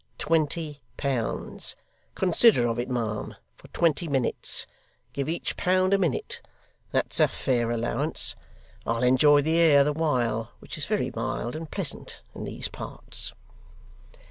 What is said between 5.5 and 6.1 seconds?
pound a